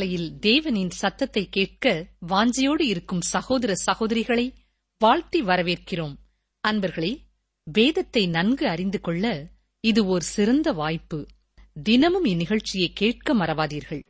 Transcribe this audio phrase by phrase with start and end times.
[0.00, 4.54] அதிகாலையில் தேவனின் சத்தத்தை கேட்க வாஞ்சியோடு இருக்கும் சகோதர சகோதரிகளை
[4.98, 6.14] வாழ்த்தி வரவேற்கிறோம்.
[6.68, 7.16] அன்பர்களே
[7.64, 9.46] வேதத்தை நன்கு அறிந்து கொள்ள
[9.80, 11.26] இது ஒரு சிறந்த வாய்ப்பு.
[11.82, 14.02] தினமும் இந்நிகழ்ச்சியை கேட்க மறவாதீர்கள்.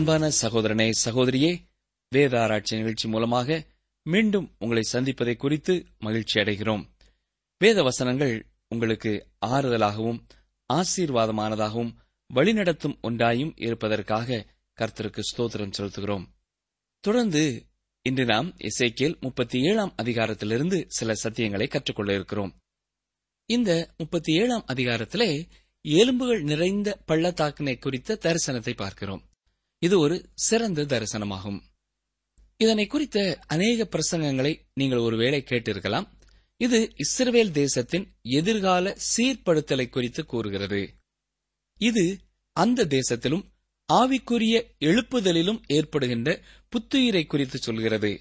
[0.00, 1.58] அன்பான சகோதரனே சகோதரியே
[2.08, 3.66] வேத ஆராய்ச்சி நிகழ்ச்சி மூலமாக
[4.02, 6.88] மீண்டும் உங்களை சந்திப்பதை குறித்து மகிழ்ச்சி அடைகிறோம்.
[7.58, 10.20] வேத வசனங்கள் உங்களுக்கு ஆறுதலாகவும்
[10.72, 11.92] ஆசீர்வாதமானதாகவும்
[12.34, 14.46] வழிநடத்தும் ஒன்றாயும் இருப்பதற்காக
[14.78, 16.26] கர்த்தருக்கு ஸ்தோத்திரம் செலுத்துகிறோம்.
[17.00, 17.66] தொடர்ந்து
[18.02, 22.56] இன்று நாம் இசைக்கேல் முப்பத்தி ஏழாம் அதிகாரத்திலிருந்து சில சத்தியங்களை கற்றுக்கொள்ள இருக்கிறோம்.
[23.46, 25.50] இந்த முப்பத்தி ஏழாம் அதிகாரத்திலே
[25.80, 29.29] எலும்புகள் நிறைந்த பள்ளத்தாக்கினை குறித்த தரிசனத்தை பார்க்கிறோம்.
[29.82, 31.60] இது ஒரு சிறந்த தரிசனமாகும்.
[32.56, 36.06] இதனை குறித்த அநேக பிரசங்கங்களை நீங்கள் ஒருவேளை கேட்டிருக்கலாம்.
[36.56, 40.94] இது இஸ்ரவேல் தேசத்தின் எதிர்கால சீர்படுத்தலை குறித்து கூறுகிறது.
[41.76, 42.18] இது
[42.52, 43.44] அந்த தேசத்திலும்
[43.92, 48.20] ஆவிக்குரிய எழுப்புதலிலும் ஏற்படுகின்ற புத்துயிரை குறித்து சொல்கிறது.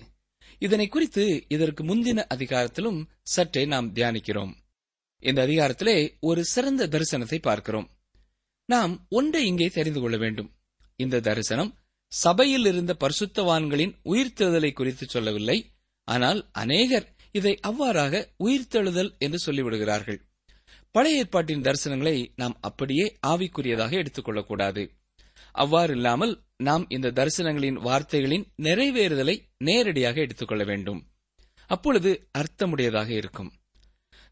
[0.60, 4.54] இதனை குறித்து இதற்கு முந்தின அதிகாரத்திலும் சற்றே நாம் தியானிக்கிறோம்.
[5.20, 7.90] இந்த அதிகாரத்திலே ஒரு சிறந்த தரிசனத்தை பார்க்கிறோம்.
[8.66, 10.59] நாம் ஒன்றை இங்கே தெரிந்து கொள்ள வேண்டும்.
[11.00, 11.72] இந்த தரிசனம்
[12.12, 15.58] சபையில் இருந்த பரிசுத்தவான்களின் உயிர்த்தெழுதலை குறித்து சொல்லவில்லை.
[16.04, 20.20] ஆனால் அநேகர் இதை அவ்வாறாக உயிர்த்தெழுதல் என்று சொல்லிவிடுகிறார்கள்.
[20.92, 24.84] பழைய ஏற்பாட்டின் தரிசனங்களை நாம் அப்படியே ஆவிக்குரியதாக எடுத்துக்கொள்ளக்கூடாது.
[25.52, 31.00] அவ்வாறு இல்லாமல் நாம் இந்த தரிசனங்களின் வார்த்தைகளின் நிறைவேறுதலை நேரடியாக எடுத்துக்கொள்ள வேண்டும்.
[31.68, 33.52] அப்பொழுது அர்த்தமுடையதாக இருக்கும்.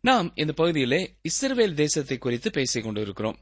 [0.04, 3.38] நாம் இந்த பகுதியிலே இஸ்ரவேல் தேசத்தை குறித்து பேசிக் கொண்டிருக்கிறோம்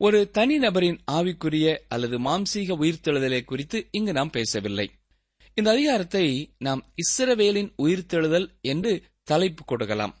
[0.00, 4.90] ஒரு தனிநபரின் ஆவிக்குரிய அல்லது மாம்சீக உயிர்த்தெழுதலை குறித்து இங்கு நாம் பேசவில்லை.
[5.54, 10.14] இந்த அதிகாரத்தை நாம் இஸ்ரவேலின் உயிர்த்தெழுதல் என்று தலைப்பு கொடுக்கலாம்.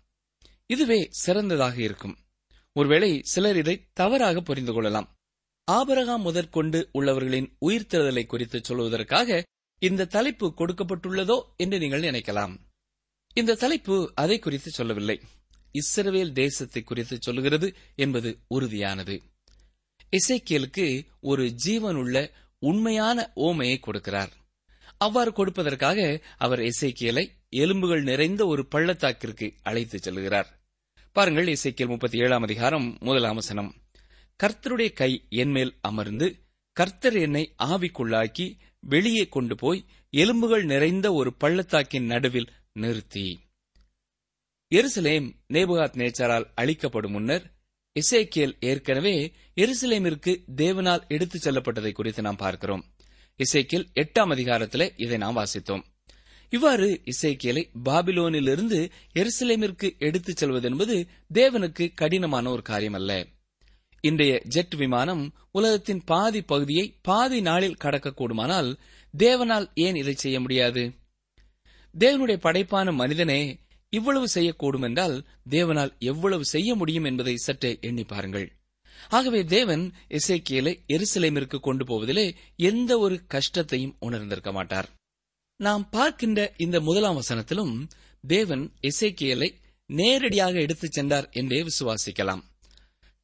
[0.66, 2.16] இதுவே சிறந்ததாக இருக்கும்.
[2.72, 5.08] ஒருவேளை சிலர் இதை தவறாக புரிந்து கொள்ளலாம்.
[5.70, 9.42] ஆபரகாம் முதற்கொண்டு உள்ளவர்களின் உயிர்த்தெழுதலை குறித்து சொல்வதற்காக
[9.78, 12.54] இந்த தலைப்பு கொடுக்கப்பட்டுள்ளதோ என்று நீங்கள் நினைக்கலாம்.
[13.34, 15.20] இந்த தலைப்பு அதை குறித்து சொல்லவில்லை.
[15.74, 19.16] இஸ்ரவேல் தேசத்தை குறித்து சொல்லுகிறது என்பது உறுதியானது.
[20.10, 24.30] இசைக்கியலுக்கு ஒரு ஜீவனுள்ள உண்மையான ஓமையை கொடுக்கிறார்.
[24.98, 30.46] அவ்வாறு கொடுப்பதற்காக அவர் இசைக்கியலை எலும்புகள் நிறைந்த ஒரு பள்ளத்தாக்கிற்கு அழைத்துச் செல்கிறார்.
[31.12, 33.74] பாருங்கள் இசைக்கியல் முப்பத்தி ஏழாம் அதிகாரம் முதலாம் வசனம்.
[34.42, 36.36] கர்த்தருடைய கை என்மேல் அமர்ந்து
[36.72, 43.40] கர்த்தர் என்னை ஆவிக்குள்ளாக்கி வெளியே கொண்டு போய் எலும்புகள் நிறைந்த ஒரு பள்ளத்தாக்கின் நடுவில் நிறுத்தி.
[44.74, 47.55] எருசலேம் நேபுகாத் நேச்சாரால் அழிக்கப்படும் முன்னர்
[48.00, 52.84] இசைக்கியல் ஏற்கனவே எருசலேமிற்கு தேவனால் எடுத்துச் செல்லப்பட்டதை குறித்து நாம் பார்க்கிறோம்.
[53.40, 55.82] இசைக்கியல் எட்டாம் அதிகாரத்தில் இதை நாம் வாசித்தோம்.
[56.48, 63.26] இவ்வாறு இசைக்கியலை பாபிலோனிலிருந்து எருசலேமிற்கு எடுத்துச் செல்வது என்பது தேவனுக்கு கடினமான ஒரு காரியம் அல்ல
[64.00, 68.78] இன்றைய ஜெட் விமானம் உலகத்தின் பாதி பகுதியை பாதி நாளில் கடக்கக்கூடுமானால்
[69.18, 70.92] தேவனால் ஏன் இதை செய்ய முடியாது?
[71.98, 73.58] தேவனுடைய படைப்பான மனிதனே
[73.90, 78.52] இவ்வளவு செய்யக்கூடும் என்றால் தேவனால் எவ்வளவு செய்ய முடியும் என்பதை சற்றே எண்ணி பாருங்கள்.
[79.08, 84.90] ஆகவே தேவன் இசைக்கியலை எருசலேமிற்கு கொண்டு போவதிலே எந்த ஒரு கஷ்டத்தையும் உணர்ந்திருக்க மாட்டார்.
[85.56, 87.88] நாம் பார்க்கின்ற இந்த முதலாம் வசனத்திலும்
[88.26, 89.54] தேவன் இசைக்கியலை
[89.86, 92.40] நேரடியாக எடுத்துச் சென்றார் என்றே விசுவாசிக்கலாம்.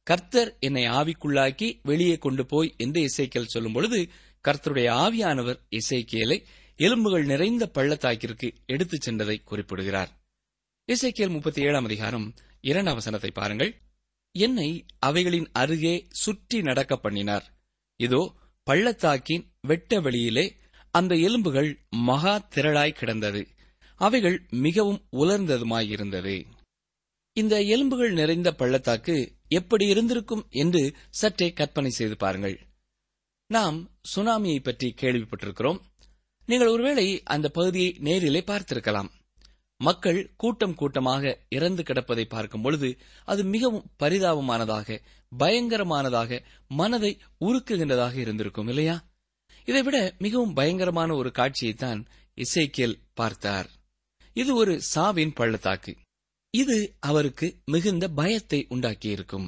[0.03, 4.09] கர்த்தர் என்னை ஆவிக்குள்ளாக்கி வெளியே கொண்டு போய் என்று இசைக்கியல் சொல்லும் பொழுது
[4.47, 6.43] கர்த்தருடைய ஆவியானவர் இசைக்கியலை
[6.75, 10.22] எலும்புகள் நிறைந்த பள்ளத்தாக்கிற்கு எடுத்துச் சென்றதை குறிப்பிடுகிறார்.
[10.87, 13.81] இசைக்கியல் முப்பத்தி ஏழாம் அதிகாரம் இரண்டாம் வசனத்தை பாருங்கள்.
[14.31, 17.45] என்னை அவைகளின் அருகே சுற்றி நடக்க பண்ணினார்.
[17.99, 20.57] இதோ பள்ளத்தாக்கின் வெட்ட வெளியிலே
[20.91, 23.47] அந்த எலும்புகள் மகா திரளாய் கிடந்தது.
[23.95, 26.45] அவைகள் மிகவும் உலர்ந்ததுமாயிருந்தது.
[27.33, 32.59] இந்த எலும்புகள் நிறைந்த பள்ளத்தாக்கு எப்படி இருந்திருக்கும் என்று சற்றே கற்பனை செய்து பாருங்கள்.
[33.47, 35.81] நாம் சுனாமியை பற்றி கேள்விப்பட்டிருக்கிறோம்.
[36.45, 39.11] நீங்கள் ஒருவேளை அந்த பகுதியை நேரிலே பார்த்திருக்கலாம்.
[39.77, 44.99] மக்கள் கூட்டம் கூட்டமாக இறந்து கிடப்பதை பார்க்கும் பொழுது அது மிகவும் பரிதாபமானதாக
[45.39, 49.11] பயங்கரமானதாக மனதை உருக்குகின்றதாக இருந்திருக்கும் இல்லையா?
[49.65, 53.69] இதைவிட மிகவும் பயங்கரமான ஒரு காட்சியைத்தான் இசைக்கியல் பார்த்தார்.
[54.33, 55.97] இது ஒரு சாவின் பள்ளத்தாக்கு.
[56.49, 59.47] இது அவருக்கு மிகுந்த பயத்தை உண்டாக்கியிருக்கும்.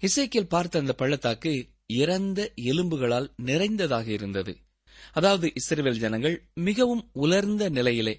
[0.00, 1.52] இசைக்கியல் பார்த்த அந்த பள்ளத்தாக்கு
[1.86, 4.58] இறந்த எலும்புகளால் நிறைந்ததாக இருந்தது.
[5.12, 8.14] அதாவது இஸ்ரேல் ஜனங்கள் மிகவும் உலர்ந்த நிலையிலே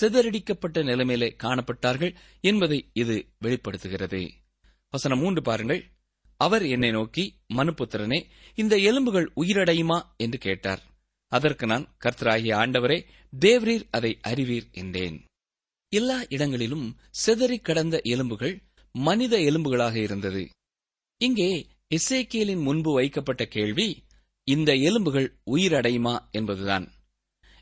[0.00, 4.30] சிதறடிக்கப்பட்ட நிலைமையிலே காணப்பட்டார்கள் என்பதை இது வெளிப்படுத்துகிறது.
[4.90, 5.90] வசனம் மூன்று பாருங்கள்.
[6.36, 10.02] அவர் என்னை நோக்கி மனுபுத்திரனே இந்த எலும்புகள் உயிரடையுமா?
[10.16, 10.82] என்று கேட்டார்.
[11.28, 13.04] அதற்கு நான் கர்த்தராகிய ஆண்டவரே
[13.38, 15.24] தேவரீர் அதை அறிவீர் என்றேன்.
[15.88, 18.62] எல்லா இடங்களிலும் சிதறிக் கடந்த எலும்புகள்
[18.92, 20.48] மனித எலும்புகளாக இருந்தது.
[21.16, 24.04] இங்கே இசைக்கியலின் முன்பு வைக்கப்பட்ட கேள்வி
[24.44, 26.30] இந்த எலும்புகள் உயிரடையுமா?
[26.30, 26.92] என்பதுதான்.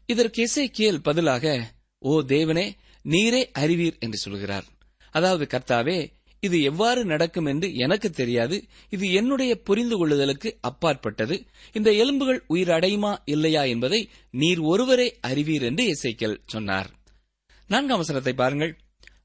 [0.06, 1.72] இதற்கு இசைக்கியல் பதிலாக
[2.04, 2.66] ஓ தேவனே
[3.04, 4.66] நீரே அறிவீர் என்று சொல்கிறார்.
[5.14, 5.98] அதாவது கர்த்தாவே
[6.42, 8.56] இது எவ்வாறு நடக்கும் என்று எனக்கு தெரியாது.
[8.90, 11.36] இது என்னுடைய புரிந்து கொள்ளுதலுக்கு அப்பாற்பட்டது.
[11.72, 16.90] இந்த எலும்புகள் உயிரடையுமா இல்லையா என்பதை நீர் ஒருவரே அறிவீர் என்று இசைக்கல் சொன்னார்.
[17.70, 18.72] நான்காம் வசனத்தை பாருங்கள்.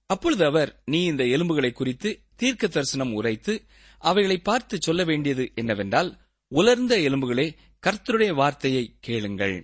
[0.05, 3.53] அப்பொழுது அவர் நீ இந்த எலும்புகளை குறித்து தீர்க்க தரிசனம் உரைத்து
[4.01, 6.12] அவைகளை பார்த்து சொல்ல வேண்டியது என்னவென்றால்
[6.51, 7.48] உலர்ந்த எலும்புகளே
[7.83, 9.57] கர்த்தருடைய வார்த்தையை கேளுங்கள்.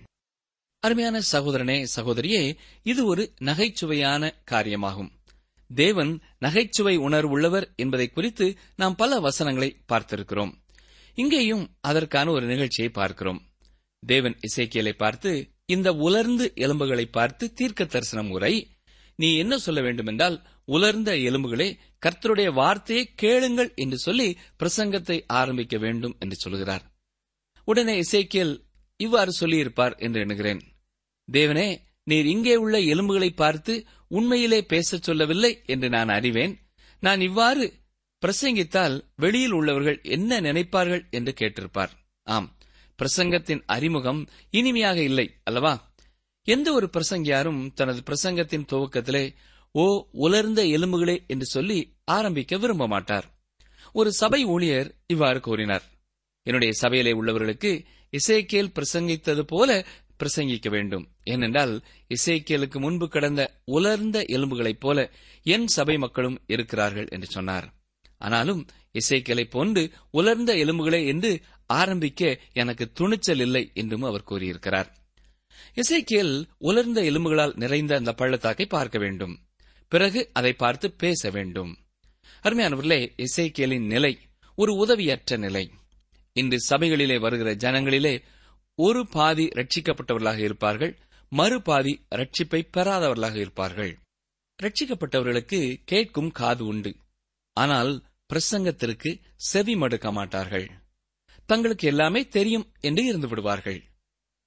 [0.86, 2.42] அருமையான சகோதரனே சகோதரியே
[2.82, 5.10] இது ஒரு நகைச்சுவையான காரியமாகும்.
[5.70, 10.52] தேவன் நகைச்சுவை உணர்வுள்ளவர் என்பதை குறித்து நாம் பல வசனங்களை பார்த்திருக்கிறோம்.
[11.18, 13.40] இங்கேயும் அதற்கான ஒரு நிகழ்ச்சியை பார்க்கிறோம்.
[14.02, 15.30] தேவன் இசைக்கியலை பார்த்து
[15.66, 18.54] இந்த உலர்ந்து எலும்புகளை பார்த்து தீர்க்க தரிசனம் உரை
[19.18, 20.36] நீ என்ன சொல்ல வேண்டுமென்றால்
[20.68, 21.68] உலர்ந்த எலும்புகளே
[22.04, 24.28] கர்த்தருடைய வார்த்தையை கேளுங்கள் என்று சொல்லி
[24.60, 26.84] பிரசங்கத்தை ஆரம்பிக்க வேண்டும் என்று சொல்கிறார்.
[27.68, 28.54] உடனே இசைக்கியல்
[29.00, 30.60] இவ்வாறு சொல்லியிருப்பார் என்று எண்ணுகிறேன்.
[31.32, 31.68] தேவனே
[32.04, 36.58] நீர் இங்கே உள்ள எலும்புகளை பார்த்து உண்மையிலே பேசச் சொல்லவில்லை என்று நான் அறிவேன்.
[37.00, 37.72] நான் இவ்வாறு
[38.22, 41.88] பிரசங்கித்தால் வெளியில் உள்ளவர்கள் என்ன நினைப்பார்கள் என்று கேட்டிருப்பார்.
[42.22, 42.56] ஆம்
[42.98, 45.92] பிரசங்கத்தின் அறிமுகம் இனிமையாக இல்லை அல்லவா?
[46.42, 49.34] எந்த ஒரு பிரசங்கியாரும் தனது பிரசங்கத்தின் துவக்கத்திலே
[49.70, 53.26] ஓ உலர்ந்த எலும்புகளே என்று சொல்லி ஆரம்பிக்க விரும்ப மாட்டார்.
[53.92, 55.82] ஒரு சபை ஊழியர் இவ்வாறு கூறினார்.
[56.42, 59.86] என்னுடைய சபையிலே உள்ளவர்களுக்கு இசைக்கேல் பிரசங்கித்தது போல
[60.18, 61.08] பிரசங்கிக்க வேண்டும்.
[61.24, 65.10] ஏனென்றால் இசைக்கியலுக்கு முன்பு கடந்த உலர்ந்த எலும்புகளைப் போல
[65.42, 67.74] என் சபை மக்களும் இருக்கிறார்கள் என்று சொன்னார்.
[68.18, 74.96] ஆனாலும் இசைக்கியலை போன்று உலர்ந்த எலும்புகளே என்று ஆரம்பிக்க எனக்கு துணிச்சல் இல்லை என்றும் அவர் கூறியிருக்கிறார்.
[75.74, 79.38] இசைக்கியல் உலர்ந்த எலும்புகளால் நிறைந்த அந்த பள்ளத்தாக்கை பார்க்க வேண்டும்.
[79.88, 81.76] பிறகு அதை பார்த்து பேச வேண்டும்.
[82.42, 84.18] அருமையானவர்களே இசைக்கியலின் நிலை
[84.54, 85.70] ஒரு உதவியற்ற நிலை.
[86.32, 88.22] இன்று சபைகளிலே வருகிற ஜனங்களிலே
[88.76, 90.98] ஒரு பாதி ரட்சிக்கப்பட்டவர்களாக இருப்பார்கள்
[91.30, 93.98] மறுபாதி ரட்சிப்பை பெறாதவர்களாக இருப்பார்கள்.
[94.62, 96.96] ரட்சிக்கப்பட்டவர்களுக்கு கேட்கும் காது உண்டு.
[97.52, 100.70] ஆனால் பிரசங்கத்திற்கு செவி மடுக்க மாட்டார்கள்.
[101.46, 103.82] தங்களுக்கு எல்லாமே தெரியும் என்று இருந்து விடுவார்கள்.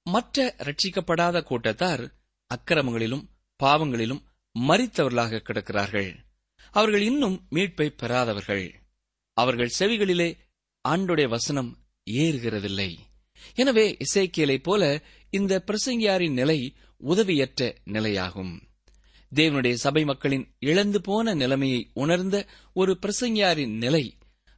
[0.02, 2.14] மற்ற ரட்சிக்கப்படாத கூட்டத்தார்
[2.46, 3.28] அக்கிரமங்களிலும்
[3.62, 4.22] பாவங்களிலும்
[4.58, 6.16] மறித்தவர்களாக கிடக்கிறார்கள்.
[6.70, 8.74] அவர்கள் இன்னும் மீட்பை பெறாதவர்கள்.
[9.32, 10.38] அவர்கள் செவிகளிலே
[10.88, 11.78] ஆண்டுடைய வசனம்
[12.10, 12.96] ஏறுகிறதில்லை.
[13.54, 18.60] எனவே இசைக்கியலை போல இந்த பிரசங்கியாரின் நிலை உதவியற்ற நிலையாகும்.
[19.34, 24.14] தேவனுடைய சபை மக்களின் இழந்து போன நிலைமையை உணர்ந்த ஒரு பிரசங்கியாரின் நிலை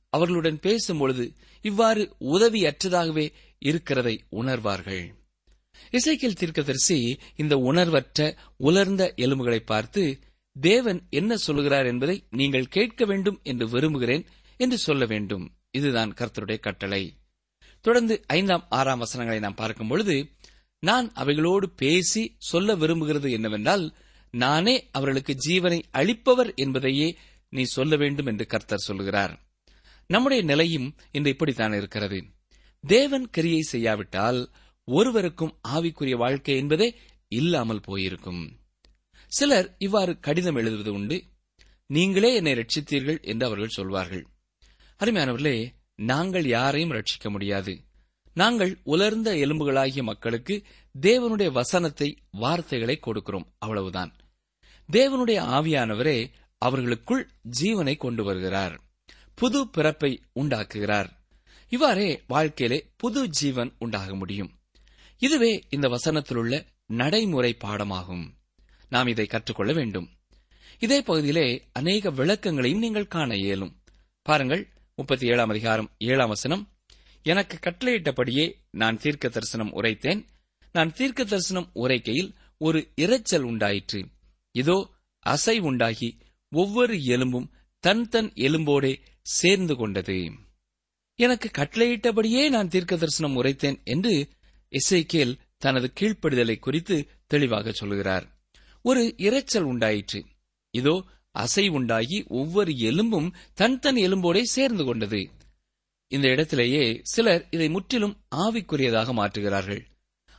[0.09, 5.05] அவர்களுடன் பேசும்பொழுது இவ்வாறு உதவியற்றதாகவே இருக்கிறதை உணர்வார்கள்.
[5.91, 10.19] இசைக்கியல் தீர்க்கதரிசி இந்த உணர்வற்ற உலர்ந்த எலும்புகளை பார்த்து
[10.61, 14.25] தேவன் என்ன சொல்கிறார் என்பதை நீங்கள் கேட்க வேண்டும் என்று விரும்புகிறேன்
[14.57, 15.45] என்று சொல்ல வேண்டும்.
[15.71, 17.03] இதுதான் கர்த்தருடைய கட்டளை.
[17.83, 20.29] தொடர்ந்து ஐந்தாம் ஆறாம் வசனங்களை நாம் பார்க்கும் பொழுது
[20.79, 23.95] நான் அவைகளோடு பேசி சொல்ல விரும்புகிறது என்னவென்றால்
[24.31, 27.17] நானே அவர்களுக்கு ஜீவனை அளிப்பவர் என்பதையே
[27.51, 29.43] நீ சொல்ல வேண்டும் என்று கர்த்தர் சொல்லுகிறார்.
[30.07, 32.25] நம்முடைய நிலையும் இன்று இப்படித்தான் இருக்கிறது.
[32.81, 34.51] தேவன் கிரியை செய்யாவிட்டால்
[34.85, 36.95] ஒருவருக்கும் ஆவிக்குரிய வாழ்க்கை என்பதே
[37.29, 38.61] இல்லாமல் போயிருக்கும்.
[39.27, 41.25] சிலர் இவ்வாறு கடிதம் எழுதுவது உண்டு.
[41.87, 44.27] நீங்களே என்னை ரட்சித்தீர்கள் என்று அவர்கள் சொல்வார்கள்.
[45.01, 45.57] அருமையானவர்களே
[45.95, 47.85] நாங்கள் யாரையும் ரட்சிக்க முடியாது.
[48.35, 50.63] நாங்கள் உலர்ந்த எலும்புகளாகிய மக்களுக்கு
[51.01, 53.47] தேவனுடைய வசனத்தை வார்த்தைகளை கொடுக்கிறோம்.
[53.59, 54.17] அவ்வளவுதான்.
[54.93, 57.31] தேவனுடைய ஆவியானவரே அவர்களுக்குள்
[57.61, 58.81] ஜீவனை கொண்டு வருகிறார்.
[59.35, 61.09] புது பிறப்பை உண்டாக்குகிறார்.
[61.69, 64.59] இவ்வாறே வாழ்க்கையிலே புது ஜீவன் உண்டாக முடியும்.
[65.19, 68.31] இதுவே இந்த வசனத்திலுள்ள நடைமுறை பாடமாகும்.
[68.89, 70.09] நாம் இதை கற்றுக்கொள்ள வேண்டும்.
[70.79, 73.83] இதே பகுதியிலே அநேக விளக்கங்களையும் நீங்கள் காண இயலும்.
[74.23, 76.73] பாருங்கள் முப்பத்தி ஏழாம் அதிகாரம் ஏழாம் வசனம்.
[77.23, 80.25] எனக்கு கட்டளையிட்டபடியே நான் தீர்க்க தரிசனம் உரைத்தேன்.
[80.73, 84.07] நான் தீர்க்க தரிசனம் உரைக்கையில் ஒரு இரைச்சல் உண்டாயிற்று.
[84.51, 84.91] இதோ
[85.27, 86.19] அசை உண்டாகி
[86.51, 90.31] ஒவ்வொரு எலும்பும் தன் தன் எலும்போடே சேர்ந்து கொண்டது.
[91.15, 94.29] எனக்கு கட்டளையிட்டபடியே நான் தீர்க்க தரிசனம் உரைத்தேன் என்று
[94.73, 98.39] இசைக்கேல் தனது கீழ்ப்படுதலை குறித்து தெளிவாக சொல்கிறார்.
[98.83, 100.25] ஒரு இரைச்சல் உண்டாயிற்று.
[100.71, 105.31] இதோ அசை உண்டாகி ஒவ்வொரு எலும்பும் தன் தன் எலும்போடே சேர்ந்து கொண்டது.
[106.09, 109.85] இந்த இடத்திலேயே சிலர் இதை முற்றிலும் ஆவிக்குரியதாக மாற்றுகிறார்கள்.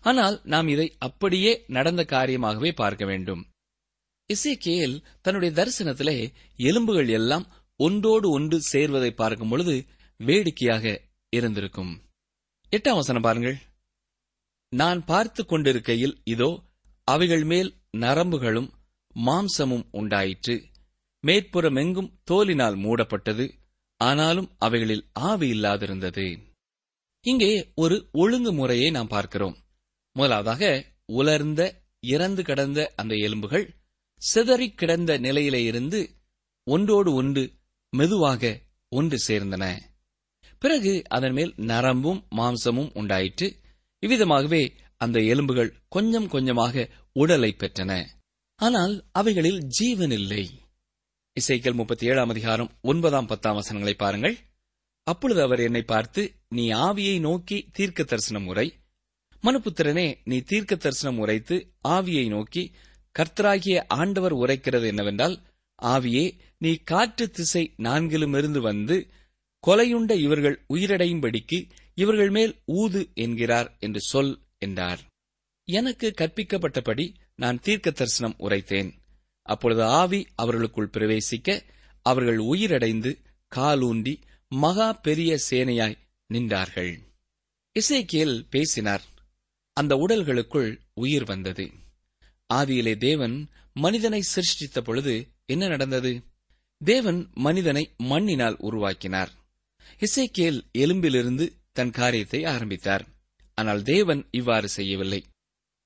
[0.01, 3.47] ஆனால் நாம் இதை அப்படியே நடந்த காரியமாகவே பார்க்க வேண்டும்.
[4.33, 9.85] இசைக்கேல் தன்னுடைய தரிசனத்திலே எலும்புகள் எல்லாம் ஒன்றோடு ஒன்று சேர்வதை பார்க்கும் பொழுது
[10.17, 12.01] வேடிக்கையாக இருந்திருக்கும்.
[12.71, 13.57] எட்டாம் வசனம் பாருங்கள்.
[14.69, 16.63] நான் பார்த்துக் கொண்டிருக்கையில் இதோ
[17.03, 18.69] அவைகள் மேல் நரம்புகளும்
[19.15, 20.71] மாம்சமும் உண்டாயிற்று.
[21.27, 23.49] மேற்புறமெங்கும் தோலினால் மூடப்பட்டது
[23.97, 26.39] ஆனாலும் அவைகளில் ஆவி இல்லாதிருந்தது.
[27.21, 29.57] இங்கே ஒரு ஒழுங்குமுறையை நாம் பார்க்கிறோம்.
[30.11, 33.75] முதலாவதாக உலர்ந்த இறந்து கிடந்த அந்த எலும்புகள்
[34.15, 36.09] சிதறிக் கிடந்த நிலையிலே இருந்து
[36.63, 37.53] ஒன்றோடு ஒன்று
[37.89, 39.79] மெதுவாக ஒன்று சேர்ந்தன.
[40.57, 43.47] பிறகு அதன் மேல் நரம்பும் மாம்சமும் உண்டாயிற்று.
[44.01, 48.05] இவ்விதமாகவே அந்த எலும்புகள் கொஞ்சம் கொஞ்சமாக உடலை பெற்றன.
[48.55, 50.45] ஆனால் அவைகளில் ஜீவன் இல்லை.
[51.37, 54.35] இசைக்கல் முப்பத்தி ஏழாம் அதிகாரம் ஒன்பதாம் பத்தாம் வசனங்களை பாருங்கள்.
[55.03, 58.73] அப்பொழுது அவர் என்னை பார்த்து நீ ஆவியை நோக்கி தீர்க்க தரிசனம் உரை.
[59.43, 62.71] மனுபுத்திரனே நீ தீர்க்க தரிசனம் உரைத்து ஆவியை நோக்கி
[63.15, 65.41] கர்த்தராகிய ஆண்டவர் உரைக்கிறது என்னவென்றால்
[65.81, 66.25] ஆவியே
[66.57, 69.07] நீ காற்று திசை நான்கிலுமிருந்து வந்து
[69.67, 74.99] கொலையுண்ட இவர்கள் உயிரடையும்படிக்கு இவர்கள் மேல் ஊது என்கிறார் என்று சொல் என்றார்.
[75.67, 78.91] எனக்கு கற்பிக்கப்பட்டபடி நான் தீர்க்க தரிசனம் உரைத்தேன்.
[79.43, 81.61] அப்பொழுது ஆவி அவர்களுக்குள் பிரவேசிக்க
[82.01, 83.23] அவர்கள் உயிரடைந்து
[83.55, 85.97] காலூண்டி மகா பெரிய சேனையாய்
[86.33, 86.99] நின்றார்கள்.
[87.79, 89.01] இசைக்கியல் பேசினார்
[89.73, 91.71] அந்த உடல்களுக்குள் உயிர் வந்தது.
[92.53, 96.23] ஆவியிலே தேவன் மனிதனை சிருஷ்டித்த பொழுது என்ன நடந்தது?
[96.77, 99.31] தேவன் மனிதனை மண்ணினால் உருவாக்கினார்.
[99.99, 103.07] இசைக்கேல் எலும்பிலிருந்து தன் காரியத்தை ஆரம்பித்தார்.
[103.53, 105.23] ஆனால் தேவன் இவ்வாறு செய்யவில்லை.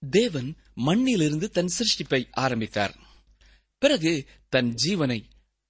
[0.10, 3.07] தேவன் மண்ணிலிருந்து தன் சிருஷ்டிப்பை ஆரம்பித்தார்.
[3.78, 5.24] பிறகு தன் ஜீவனை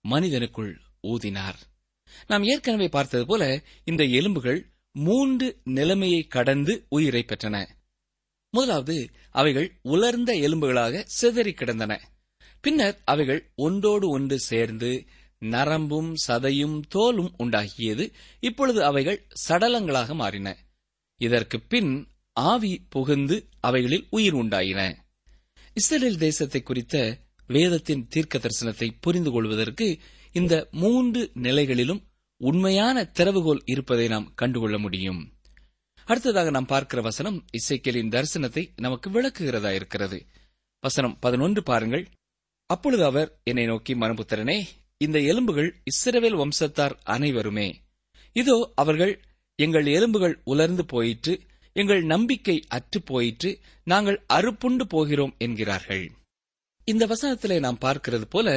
[0.09, 1.59] மனிதனுக்குள் ஊதினார்.
[2.27, 7.65] நாம் ஏற்கனவே பார்த்தது போல இந்த எலும்புகள் மூன்று நிலைமையை கடந்து உயிரை பெற்றன.
[8.49, 11.99] முதலாவது அவைகள் உலர்ந்த எலும்புகளாக சிதறி கிடந்தன.
[12.61, 15.05] பின்னர் அவைகள் ஒன்றோடு ஒன்று சேர்ந்து
[15.39, 18.11] நரம்பும் சதையும் தோலும் உண்டாகியது.
[18.39, 20.57] இப்பொழுது அவைகள் சடலங்களாக மாறின.
[21.17, 24.95] இதற்கு பின் ஆவி புகுந்து அவைகளில் உயிர் உண்டாயின.
[25.73, 29.87] இஸ்ரேல் தேசத்தை குறித்த வேதத்தின் தீர்க்க தரிசனத்தை புரிந்து கொள்வதற்கு
[30.31, 32.01] இந்த மூன்று நிலைகளிலும்
[32.41, 35.21] உண்மையான திறவுகோல் இருப்பதை நாம் கண்டுகொள்ள முடியும்.
[36.05, 40.25] அடுத்ததாக நாம் பார்க்கிற வசனம் இசைக்கேலின் தரிசனத்தை நமக்கு விளக்குகிறதா இருக்கிறது.
[40.83, 42.05] வசனம் பதினொன்று பாருங்கள்.
[42.69, 44.57] அப்பொழுது அவர் என்னை நோக்கி மனுபுத்திரனே
[44.97, 47.67] இந்த எலும்புகள் இஸ்ரவேல் வம்சத்தார் அனைவருமே.
[48.35, 49.13] இதோ அவர்கள்
[49.55, 51.33] எங்கள் எலும்புகள் உலர்ந்து போயிற்று
[51.75, 53.49] எங்கள் நம்பிக்கை அற்று போயிற்று
[53.83, 56.05] நாங்கள் அறுப்புண்டு போகிறோம் என்கிறார்கள்.
[56.87, 58.49] இந்த வசனத்திலே நாம் பார்க்கிறது போல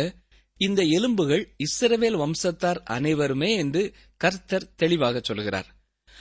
[0.60, 3.82] இந்த எலும்புகள் இஸ்ரவேல் வம்சத்தார் அனைவருமே என்று
[4.16, 5.68] கர்த்தர் தெளிவாக சொல்கிறார்.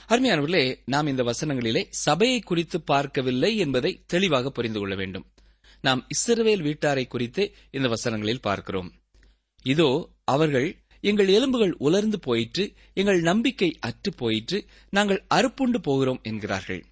[0.08, 5.26] அருமையானவர்களே நாம் இந்த வசனங்களிலே சபையை குறித்து பார்க்கவில்லை என்பதை தெளிவாக புரிந்து கொள்ள வேண்டும்.
[5.84, 8.90] நாம் இஸ்ரவேல் வீட்டாரை குறித்து இந்த வசனங்களில் பார்க்கிறோம்.
[9.64, 9.90] இதோ
[10.24, 10.68] அவர்கள்
[11.04, 14.58] எங்கள் எலும்புகள் உலர்ந்து போயிற்று எங்கள் நம்பிக்கை அற்று போயிற்று
[14.90, 16.82] நாங்கள் அறுப்புண்டு போகிறோம் என்கிறார்கள்.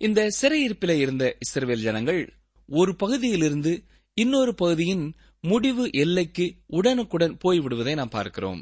[0.00, 2.20] இந்த சிறையிருப்பிலே இருந்த இஸ்ரவேல் ஜனங்கள்
[2.68, 3.72] ஒரு பகுதியிலிருந்து
[4.20, 5.04] இன்னொரு பகுதியின்
[5.44, 8.60] முடிவு எல்லைக்கு உடனுக்குடன் போய்விடுவதை நாம் பார்க்கிறோம்.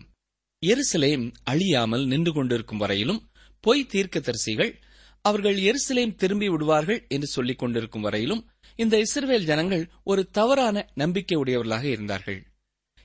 [0.62, 3.20] எருசலேம் அழியாமல் நின்று கொண்டிருக்கும் வரையிலும்
[3.60, 4.72] பொய் தீர்க்கதரிசிகள்
[5.20, 8.42] அவர்கள் எருசலேம் திரும்பி விடுவார்கள் என்று சொல்லிக் கொண்டிருக்கும் வரையிலும்
[8.76, 12.40] இந்த இஸ்ரவேல் ஜனங்கள் ஒரு தவறான நம்பிக்கை உடையவர்களாக இருந்தார்கள்.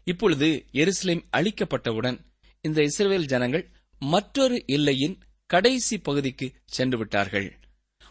[0.04, 2.20] இப்பொழுது எருசலேம் அழிக்கப்பட்டவுடன்
[2.62, 3.66] இந்த இஸ்ரவேல் ஜனங்கள்
[4.00, 7.50] மற்றொரு எல்லையின் கடைசி பகுதிக்கு சென்று விட்டார்கள்.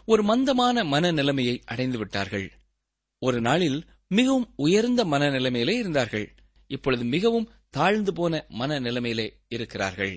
[0.05, 2.47] ஒரு மந்தமான மனநிலைமையை அடைந்து விட்டார்கள்.
[3.21, 3.79] ஒரு நாளில்
[4.17, 6.27] மிகவும் உயர்ந்த மனநிலைமையிலே இருந்தார்கள்.
[6.67, 10.15] இப்பொழுது மிகவும் தாழ்ந்து போன மனநிலைமையிலே இருக்கிறார்கள்.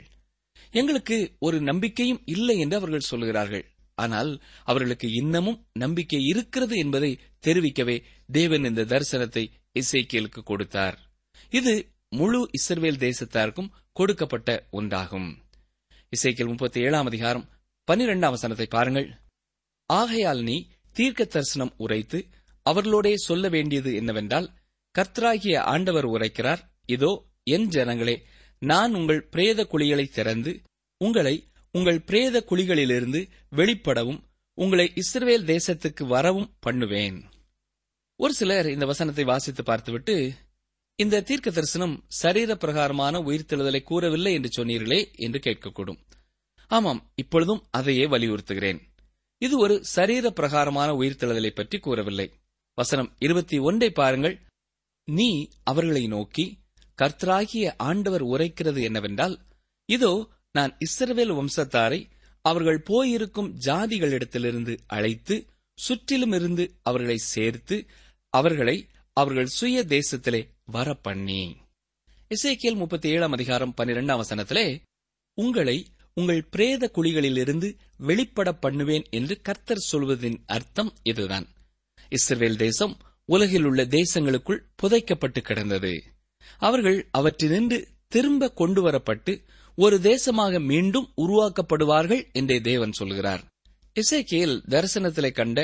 [0.70, 3.64] எங்களுக்கு ஒரு நம்பிக்கையும் இல்லை என்று அவர்கள் சொல்கிறார்கள்.
[3.98, 4.30] ஆனால்
[4.64, 7.10] அவர்களுக்கு இன்னமும் நம்பிக்கை இருக்கிறது என்பதை
[7.46, 7.96] தெரிவிக்கவே
[8.32, 9.44] தேவன் இந்த தரிசனத்தை
[9.80, 10.96] இசைக்கியலுக்கு கொடுத்தார்.
[11.50, 11.74] இது
[12.10, 15.28] முழு இஸ்ரவேல் தேசத்தாருக்கும் கொடுக்கப்பட்ட ஒன்றாகும்.
[16.12, 17.46] இசைக்கியல் முப்பத்தி ஏழாம் அதிகாரம்
[17.88, 19.08] பன்னிரெண்டாம் வசனத்தை பாருங்கள்.
[19.90, 20.56] ஆகையால் நீ
[20.96, 22.18] தீர்க்க தரிசனம் உரைத்து
[22.66, 24.46] அவர்களோடே சொல்ல வேண்டியது என்னவென்றால்
[24.94, 27.12] கர்த்தராகிய ஆண்டவர் உரைக்கிறார் இதோ
[27.54, 28.16] என் ஜனங்களே
[28.62, 30.52] நான் உங்கள் பிரேத குழிகளை திறந்து
[31.00, 31.34] உங்களை
[31.74, 33.20] உங்கள் பிரேத குழிகளிலிருந்து
[33.56, 34.20] வெளிப்படவும்
[34.58, 37.16] உங்களை இஸ்ரேல் தேசத்துக்கு வரவும் பண்ணுவேன்.
[38.20, 40.14] ஒரு சிலர் இந்த வசனத்தை வாசித்து பார்த்துவிட்டு
[40.98, 45.98] இந்த தீர்க்க தரிசனம் சரீர பிரகாரமான உயிர்த்தெழுதலை கூறவில்லை என்று சொன்னீர்களே என்று கேட்கக்கூடும்.
[46.70, 48.80] ஆமாம் இப்பொழுதும் அதையே வலியுறுத்துகிறேன்.
[49.42, 52.28] இது ஒரு சரீர பிரகாரமான உயிர்த்தெழுதலை பற்றி கூறவில்லை.
[52.78, 54.36] வசனம் இருபத்தி ஒன்றை பாருங்கள்.
[55.08, 56.44] நீ அவர்களை நோக்கி
[56.98, 59.40] கர்த்தராகிய ஆண்டவர் உரைக்கிறது என்னவென்றால்
[59.88, 60.12] இதோ
[60.50, 62.00] நான் இஸ்ரவேல் வம்சத்தாரை
[62.44, 65.36] அவர்கள் போயிருக்கும் ஜாதிகளிடத்திலிருந்து அழைத்து
[65.78, 67.86] சுற்றிலும் இருந்து அவர்களை சேர்த்து
[68.32, 68.76] அவர்களை
[69.16, 71.56] அவர்கள் சுய தேசத்திலே வரப்பண்ணி
[72.30, 74.66] இசைக்கியல் முப்பத்தி ஏழாம் அதிகாரம் பன்னிரெண்டாம் வசனத்திலே
[75.38, 81.46] உங்களை உங்கள் பிரேத குழிகளிலிருந்து வெளிப்பட பண்ணுவேன் என்று கர்த்தர் சொல்வதின் அர்த்தம் இதுதான்.
[82.08, 85.92] இஸ்ரேல் தேசம் உலகில் உள்ள தேசங்களுக்குள் புதைக்கப்பட்டு கிடந்தது.
[86.58, 89.32] அவர்கள் அவற்றினின்று திரும்ப கொண்டு வரப்பட்டு
[89.76, 93.44] ஒரு தேசமாக மீண்டும் உருவாக்கப்படுவார்கள் என்றே தேவன் சொல்கிறார்.
[93.94, 95.58] இசைக்கியல் தரிசனத்திலே கண்ட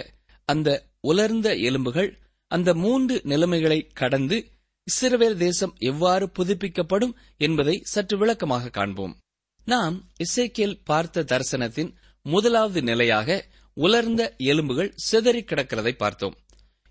[0.45, 4.47] அந்த உலர்ந்த எலும்புகள் அந்த மூன்று நிலைமைகளை கடந்து
[4.87, 9.15] இஸ்ரவேல் தேசம் எவ்வாறு புதுப்பிக்கப்படும் என்பதை சற்று விளக்கமாக காண்போம்.
[9.65, 13.47] நாம் இசைக்கியல் பார்த்த தரிசனத்தின் முதலாவது நிலையாக
[13.83, 16.35] உலர்ந்த எலும்புகள் சிதறி கிடக்கிறதை பார்த்தோம்.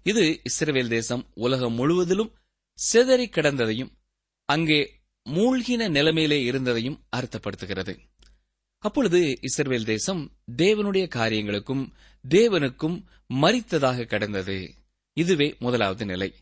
[0.04, 2.32] இது இஸ்ரேல் தேசம் உலகம் முழுவதிலும்
[2.73, 3.91] சிதறி கிடந்ததையும்
[4.45, 4.80] அங்கே
[5.30, 7.93] மூழ்கின நிலைமையிலே இருந்ததையும் அர்த்தப்படுத்துகிறது.
[8.78, 10.21] அப்பொழுது இஸ்ரவேல் தேசம்
[10.58, 11.93] தேவனுடைய காரியங்களுக்கும்
[12.30, 12.97] தேவனுக்கும்
[13.34, 14.58] மறித்ததாக கடந்தது.
[15.13, 16.34] இதுவே முதலாவது நிலை.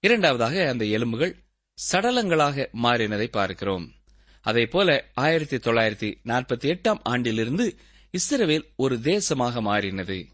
[0.00, 1.34] இரண்டாவதாக அந்த எலும்புகள்
[1.78, 3.92] சடலங்களாக மாறினதை பார்க்கிறோம்.
[4.40, 7.78] அதே போல ஆயிரத்தி தொள்ளாயிரத்தி நாற்பத்தி எட்டாம் ஆண்டிலிருந்து
[8.18, 10.26] இஸ்ரவேல் ஒரு தேசமாக மாறினது.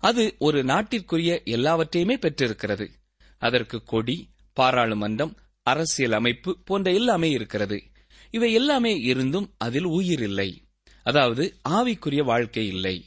[0.00, 2.90] அது ஒரு நாட்டிற்குரிய எல்லாவற்றையுமே பெற்றிருக்கிறது.
[3.38, 7.82] அதற்கு கொடி பாராளுமன்றம் அரசியல் அமைப்பு போன்ற எல்லாமே இருக்கிறது.
[8.30, 10.62] இவை எல்லாமே இருந்தும் அதில் உயிர் இல்லை.
[11.02, 13.04] அதாவது ஆவிக்குரிய வாழ்க்கை இல்லை.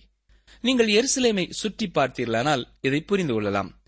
[0.62, 3.82] நீங்கள் எருசலேமை சுற்றி பார்த்தீர்களானால் இதை புரிந்து கொள்ளலாம்.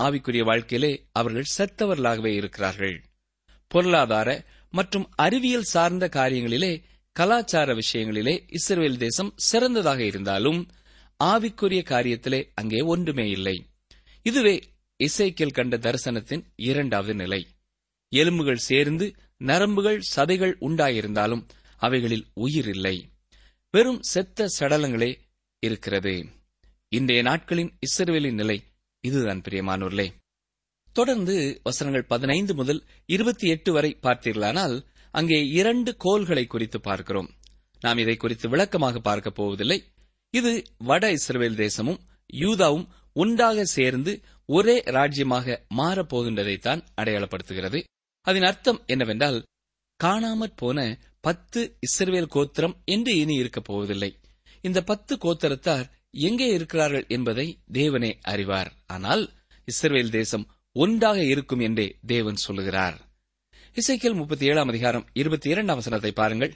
[0.00, 3.04] ஆவிக்குரிய வாழ்க்கையிலே அவர்கள் செத்தவர்களாகவே இருக்கிறார்கள்.
[3.66, 10.60] பொருளாதார மற்றும் அறிவியல் சார்ந்த காரியங்களிலே கலாச்சார விஷயங்களிலே இஸ்ரேல் தேசம் சிறந்ததாக இருந்தாலும்
[11.24, 13.56] ஆவிக்குரிய காரியத்திலே அங்கே ஒன்றுமே இல்லை.
[14.22, 14.54] இதுவே
[15.00, 17.46] இசைக்கில் கண்ட தரிசனத்தின் இரண்டாவது நிலை.
[18.08, 21.42] எலும்புகள் சேர்ந்து நரம்புகள் சதைகள் உண்டாயிருந்தாலும்
[21.76, 22.96] அவைகளில் உயிர் இல்லை.
[23.70, 25.10] வெறும் செத்த சடலங்களே
[25.58, 26.26] இருக்கிறது.
[26.88, 28.62] இன்றைய நாட்களின் இஸ்ரேலின் நிலை
[29.00, 30.08] இதுதான் பிரியமானோர்லே
[30.92, 34.74] தொடர்ந்து வசனங்கள் பதினைந்து முதல் இருபத்தி எட்டு வரை பார்த்தீர்களானால்
[35.14, 37.30] அங்கே இரண்டு கோல்களை குறித்து பார்க்கிறோம்.
[37.82, 39.78] நாம் இதை குறித்து விளக்கமாக பார்க்க போவதில்லை.
[40.34, 40.52] இது
[40.90, 42.00] வட இஸ்ரேல் தேசமும்
[42.42, 44.12] யூதாவும் ஒன்றாக சேர்ந்து
[44.48, 47.78] ஒரே ராஜ்யமாக மாறப்போகின்றதைத்தான் அடையாளப்படுத்துகிறது.
[48.26, 49.38] அதன் அர்த்தம் என்னவென்றால்
[50.00, 50.78] காணாமற் போன
[51.20, 54.10] பத்து இஸ்ரேல் கோத்திரம் என்று இனி இருக்கப் போவதில்லை.
[54.64, 55.86] இந்த பத்து கோத்திரத்தார்
[56.28, 58.70] எங்கே இருக்கிறார்கள் என்பதை தேவனே அறிவார்.
[58.86, 59.22] ஆனால்
[59.68, 60.44] இஸ்ரேல் தேசம்
[60.76, 62.96] ஒன்றாக இருக்கும் என்றே தேவன் சொல்லுகிறார்.
[63.76, 66.52] இசைக்கியல் முப்பத்தி ஏழாம் அதிகாரம் இருபத்தி இரண்டாம் வசனத்தை பாருங்கள்.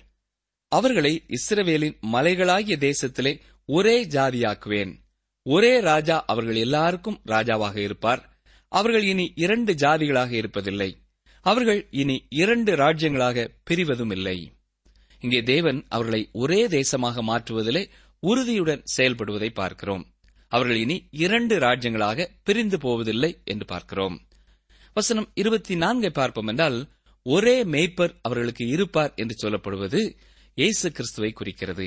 [0.68, 4.92] அவர்களை இஸ்ரவேலின் மலைகளாகிய தேசத்திலே ஒரே ஜாதியாக்குவேன்.
[5.42, 8.36] ஒரே ராஜா அவர்கள் எல்லாருக்கும் ராஜாவாக இருப்பார்.
[8.68, 10.96] அவர்கள் இனி இரண்டு ஜாதிகளாக இருப்பதில்லை.
[11.40, 14.52] அவர்கள் இனி இரண்டு ராஜ்யங்களாக பிரிவதும் இல்லை
[15.20, 17.88] இங்கே தேவன் அவர்களை ஒரே தேசமாக மாற்றுவதிலே
[18.22, 20.04] உறுதியுடன் செயல்படுவதை பார்க்கிறோம்.
[20.48, 24.18] அவர்கள் இனி இரண்டு ராஜ்யங்களாக பிரிந்து போவதில்லை என்று பார்க்கிறோம்.
[24.94, 26.78] வசனம் இருபத்தி நான்கை பார்ப்போம் என்றால்
[27.34, 30.00] ஒரே மேய்ப்பர் அவர்களுக்கு இருப்பார் என்று சொல்லப்படுவது
[30.54, 31.86] இயேசு கிறிஸ்துவை குறிக்கிறது.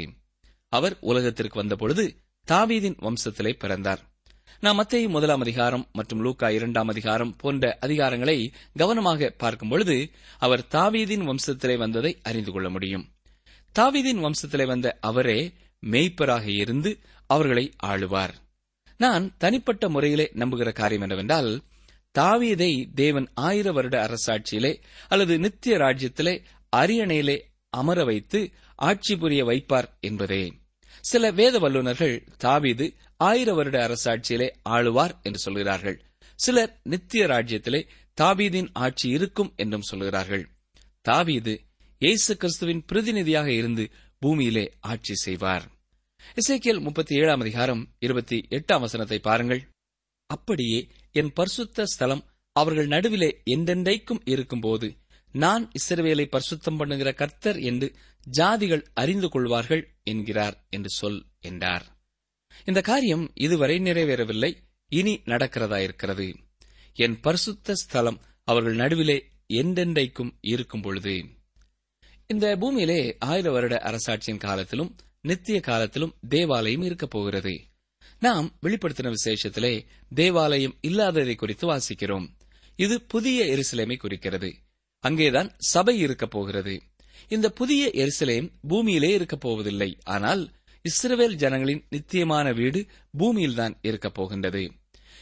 [0.69, 2.03] அவர் உலகத்திற்கு வந்தபொழுது
[2.47, 4.01] தாவீதின் வம்சத்திலே பிறந்தார்.
[4.59, 11.25] நாம் மத்திய முதலாம் அதிகாரம் மற்றும் லூக்கா இரண்டாம் அதிகாரம் போன்ற அதிகாரங்களை கவனமாக பார்க்கும் பொழுது அவர் தாவீதின்
[11.29, 13.05] வம்சத்திலே வந்ததை அறிந்து கொள்ள முடியும்.
[13.75, 15.39] தாவீதின் வம்சத்திலே வந்த அவரே
[15.83, 18.33] மெய்ப்பராக இருந்து அவர்களை ஆளுவார்.
[18.97, 21.51] நான் தனிப்பட்ட முறையிலே நம்புகிற காரியம் என்னவென்றால்
[22.17, 26.43] தாவீதை தேவன் ஆயிர வருட அரசாட்சியிலே அல்லது நித்திய ராஜ்யத்திலே
[26.75, 30.53] அரியணையிலே அமர வைத்து ஆட்சி புரிய வைப்பார் என்பதே.
[31.01, 36.01] சில வேத வல்லுநர்கள் தாவீது ஆயிர வருட அரசாட்சியிலே ஆளுவார் என்று சொல்கிறார்கள்.
[36.35, 37.87] சிலர் நித்திய ராஜ்யத்திலே
[38.21, 40.49] தாவீதின் ஆட்சி இருக்கும் என்றும் சொல்கிறார்கள்.
[41.01, 41.63] தாவீது
[41.99, 45.71] இயேசு கிறிஸ்துவின் பிரதிநிதியாக இருந்து பூமியிலே ஆட்சி செய்வார்.
[46.35, 49.67] இசைக்கியல் முப்பத்தி ஏழாம் அதிகாரம் இருபத்தி எட்டாம் வசனத்தை பாருங்கள்.
[50.25, 54.97] அப்படியே என் பரிசுத்த ஸ்தலம் அவர்கள் நடுவிலே என்றென்றைக்கும் இருக்கும்போது
[55.31, 57.93] நான் இஸ்ரவேலை பரிசுத்தம் பண்ணுகிற கர்த்தர் என்று
[58.37, 61.99] ஜாதிகள் அறிந்து கொள்வார்கள் என்கிறார் என்று சொல் என்றார்.
[62.65, 64.55] இந்த காரியம் இதுவரை நிறைவேறவில்லை
[64.87, 66.35] இனி நடக்கிறதா இருக்கிறது
[66.93, 71.25] என் பரிசுத்த ஸ்தலம் அவர்கள் நடுவிலே என்றென்றைக்கும் இருக்கும் பொழுது.
[72.27, 77.68] இந்த பூமியிலே ஆயிர வருட அரசாட்சியின் காலத்திலும் நித்திய காலத்திலும் தேவாலயம் இருக்கப் போகிறது.
[78.19, 82.27] நாம் வெளிப்படுத்தின விசேஷத்திலே தேவாலயம் இல்லாததை குறித்து வாசிக்கிறோம்.
[82.75, 84.55] இது புதிய எருசலேமை குறிக்கிறது.
[84.99, 86.81] அங்கேதான் சபை இருக்கப் போகிறது.
[87.27, 89.97] இந்த புதிய எருசலேம் பூமியிலே இருக்கப் போவதில்லை.
[90.03, 90.51] ஆனால்
[90.81, 92.85] இஸ்ரவேல் ஜனங்களின் நித்தியமான வீடு
[93.17, 94.71] பூமியில்தான் இருக்கப் போகின்றது.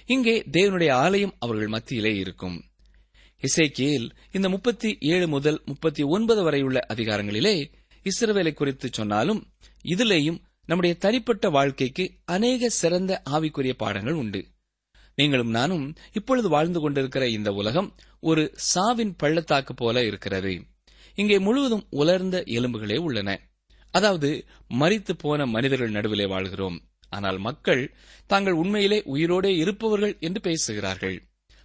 [0.05, 2.63] இங்கே தேவனுடைய ஆலயம் அவர்கள் மத்தியிலே இருக்கும்.
[3.41, 7.71] இசைக்கியில் இந்த முப்பத்தி ஏழு முதல் முப்பத்தி ஒன்பது வரையுள்ள அதிகாரங்களிலே
[8.03, 9.51] இஸ்ரவேலை குறித்து சொன்னாலும்
[9.83, 14.41] இதிலேயும் நம்முடைய தனிப்பட்ட வாழ்க்கைக்கு அநேக சிறந்த ஆவிக்குரிய பாடங்கள் உண்டு.
[15.15, 20.53] நீங்களும் நானும் இப்பொழுது வாழ்ந்து கொண்டிருக்கிற இந்த உலகம் ஒரு சாவின் பள்ளத்தாக்கு போல இருக்கிறது.
[21.15, 23.29] இங்கே முழுவதும் உலர்ந்த எலும்புகளே உள்ளன.
[23.93, 24.29] அதாவது
[24.69, 26.77] மறித்து போன மனிதர்கள் நடுவிலே வாழ்கிறோம்.
[27.09, 27.83] ஆனால் மக்கள்
[28.27, 31.17] தாங்கள் உண்மையிலே உயிரோடே இருப்பவர்கள் என்று பேசுகிறார்கள்.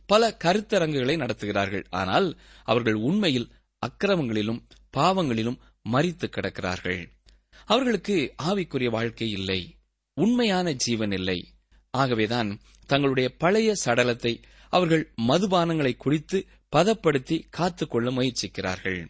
[0.07, 1.85] பல கருத்தரங்குகளை நடத்துகிறார்கள்.
[1.91, 2.29] ஆனால்
[2.65, 3.51] அவர்கள் உண்மையில்
[3.83, 4.63] அக்கிரமங்களிலும்
[4.97, 5.59] பாவங்களிலும்
[5.93, 7.03] மறித்து கிடக்கிறார்கள்.
[7.67, 9.77] அவர்களுக்கு ஆவிக்குரிய வாழ்க்கை இல்லை
[10.15, 11.49] உண்மையான ஜீவன் இல்லை.
[11.91, 19.07] ஆகவேதான் தங்களுடைய பழைய சடலத்தை அவர்கள் மதுபானங்களை குடித்து பதப்படுத்தி காத்துக்கொள்ள முயற்சிக்கிறார்கள்.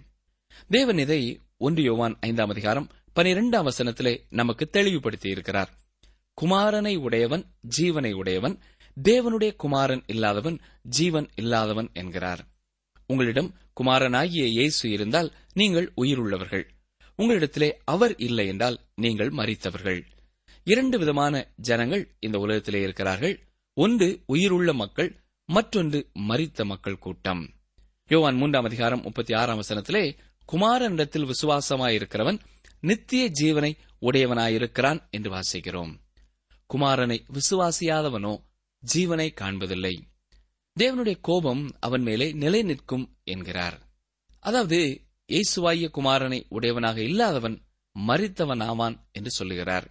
[0.68, 5.70] தேவன் இதை ஒன்று யோவான் ஐந்தாம் அதிகாரம் பனிரெண்டாம் வசனத்திலே நமக்கு தெளிவுபடுத்தி இருக்கிறார்.
[6.40, 7.44] குமாரனை உடையவன்
[7.78, 8.60] ஜீவனை உடையவன்
[9.02, 12.46] தேவனுடைய குமாரன் இல்லாதவன் ஜீவன் இல்லாதவன் என்கிறார்.
[13.06, 16.66] உங்களிடம் குமாரனாகிய இயேசு இருந்தால் நீங்கள் உயிருள்ளவர்கள்.
[17.18, 20.04] உங்களிடத்திலே அவர் இல்லை என்றால் நீங்கள் மறித்தவர்கள்
[20.64, 23.46] இரண்டு விதமான ஜனங்கள் இந்த உலகத்திலே இருக்கிறார்கள்.
[23.74, 27.54] ஒன்று உயிருள்ள மக்கள் மற்றொன்று மறித்த மக்கள் கூட்டம்.
[28.06, 30.18] யோவான் மூன்றாம் அதிகாரம் முப்பத்தி ஆறாம் வசனத்திலே
[30.52, 32.38] குமாரனிடத்தில் விசுவாசமாயிருக்கிறவன்
[32.80, 35.98] நித்திய ஜீவனை உடையவனாயிருக்கிறான் என்று வாசிக்கிறோம்.
[36.74, 38.42] குமாரனை விசுவாசியாதவனோ
[38.94, 40.00] ஜீவனை காண்பதில்லை.
[40.80, 43.80] தேவனுடைய கோபம் அவன் மேலே நிலை நிற்கும் என்கிறார்.
[44.38, 47.62] அதாவது இயேசுவாய குமாரனை உடையவனாக இல்லாதவன்
[48.06, 49.86] மறித்தவன் ஆவான் என்று சொல்லுகிறார்.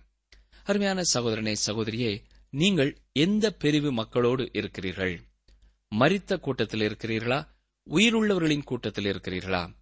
[0.63, 5.21] அருமையான சகோதரனே சகோதரியே நீங்கள் எந்த பிரிவு மக்களோடு இருக்கிறீர்கள்?
[5.95, 7.47] மறித்த கூட்டத்தில் இருக்கிறீர்களா?
[7.89, 9.75] உயிருள்ளவர்களின் கூட்டத்தில் இருக்கிறீர்களா?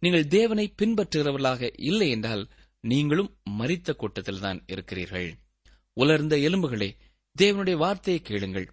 [0.00, 2.48] நீங்கள் தேவனை பின்பற்றுகிறவர்களாக இல்லை என்றால்
[2.80, 5.38] நீங்களும் மரித்த கூட்டத்தில்தான் இருக்கிறீர்கள்.
[5.92, 6.96] உலர்ந்த எலும்புகளே
[7.38, 8.68] தேவனுடைய வார்த்தையை கேளுங்கள்.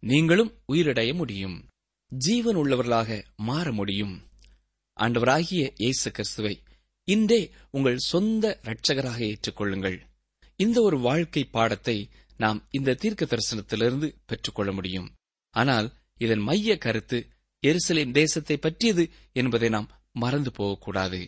[0.00, 1.68] நீங்களும் உயிரடைய முடியும்.
[2.08, 4.22] ஜீவன் உள்ளவர்களாக மாற முடியும்.
[4.96, 6.54] ஆண்டவராகிய இயேசு கிறிஸ்துவை
[7.08, 9.98] இன்றே உங்கள் சொந்த இரட்சகராக ஏற்றுக்கொள்ளுங்கள்.
[10.56, 11.96] இந்த ஒரு வாழ்க்கை பாடத்தை
[12.36, 15.08] நாம் இந்த தீர்க்க தரிசனத்திலிருந்து பெற்றுக்கொள்ள முடியும்.
[15.54, 17.18] ஆனால் இதன் மைய கருத்து
[17.62, 21.20] எருசலேம் தேசத்தை பற்றியது என்பதை நாம் மறந்து போகக்கூடாது.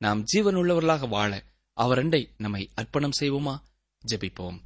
[0.00, 1.32] நாம் ஜீவனுள்ளவர்களாக வாழ
[1.76, 3.54] அவரண்டை நம்மை அர்ப்பணம் செய்வோமா?
[4.02, 4.58] ஜெபிப்போம்.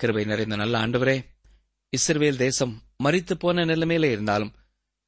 [0.00, 1.16] கிருபை நிறைந்த நல்ல ஆண்டவரே
[1.92, 4.54] இஸ்ரவேல் தேசம் மறித்து போன நிலைமையில இருந்தாலும்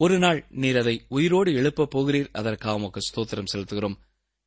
[0.03, 2.29] ஒரு நாள் நீர் அதை உயிரோடு எழுப்பப் போகிறீர்.
[2.33, 3.97] அதற்காக உமக்கு ஸ்தோத்திரம் செலுத்துகிறோம்.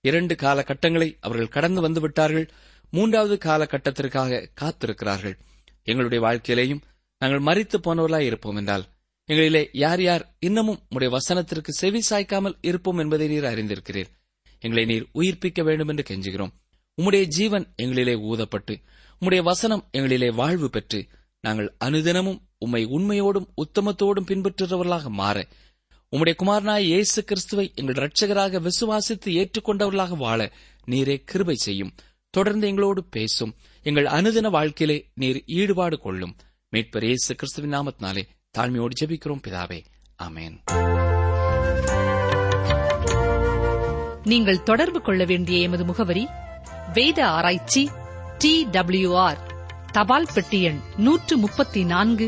[0.01, 2.47] இரண்டு காலகட்டங்களை அவர்கள் கடந்து வந்துவிட்டார்கள்
[2.91, 5.35] மூன்றாவது காலகட்டத்திற்காக காத்திருக்கிறார்கள்.
[5.83, 6.81] எங்களுடைய வாழ்க்கையிலேயும்
[7.19, 8.85] நாங்கள் மறித்து போனவர்களாய் இருப்போம் என்றால்
[9.29, 14.09] எங்களிலே யார் யார் இன்னமும் உடைய வசனத்திற்கு செவி சாய்க்காமல் இருப்போம் என்பதை நீர் அறிந்திருக்கிறீர்.
[14.59, 16.53] எங்களை நீர் உயிர்ப்பிக்க வேண்டும் என்று கெஞ்சுகிறோம்.
[16.97, 18.75] உம்முடைய ஜீவன் எங்களிலே ஊதப்பட்டு
[19.21, 21.07] உம்முடைய வசனம் எங்களிலே வாழ்வு பெற்று
[21.41, 25.37] நாங்கள் அனுதினமும் உம்மை உண்மையோடும் உத்தமத்தோடும் பின்பற்றுகிறவர்களாக மாற.
[26.11, 30.39] உம்முடைய குமாரனாய் இயேசு கிறிஸ்துவை எங்கள் ரட்சகராக விசுவாசித்து ஏற்றுக்கொண்டவர்களாக வாழ
[30.91, 31.93] நீரே கிருபை செய்யும்.
[32.29, 33.53] தொடர்ந்து எங்களோடு பேசும்.
[33.83, 36.35] எங்கள் அனுதின வாழ்க்கையிலே நீர் ஈடுபாடு கொள்ளும்.
[36.73, 38.23] மீட்பர் இயேசு கிறிஸ்துவின் நாமத்தினாலே
[38.57, 39.79] தாழ்மையோடு ஜெபிக்கிறோம் பிதாவே.
[40.19, 40.57] அமேன்
[44.31, 46.23] நீங்கள் தொடர்பு கொள்ள வேண்டிய எமது முகவரி
[46.93, 47.81] வேத ஆராய்ச்சி
[48.37, 49.39] டி டபிள்யூ ஆர்
[49.91, 52.27] தபால் பெட்டி எண் நூற்று முப்பத்தி நான்கு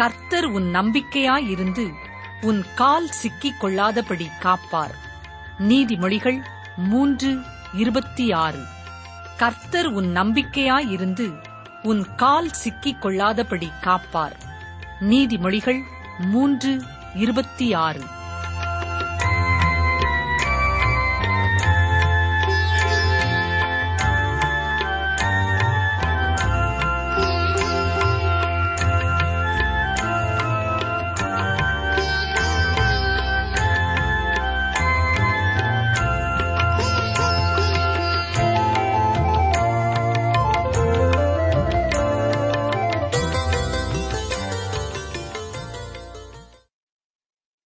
[0.00, 1.92] கர்த்தர் உன் நம்பிக்கையாயிருந்து
[2.40, 4.94] உன் கால் சிக்கிக் கொள்ளாதபடி காப்பார்.
[5.58, 6.44] நீதிமொழிகள்
[6.76, 7.38] மூன்று
[7.74, 8.62] இருபத்தி ஆறு
[9.36, 11.44] கர்த்தர் உன் நம்பிக்கையாயிருந்து
[11.82, 14.36] உன் கால் சிக்கிக் கொள்ளாதபடி காப்பார்.
[15.00, 15.82] நீதிமொழிகள்
[16.18, 16.82] மூன்று
[17.14, 18.00] இருபத்தி ஆறு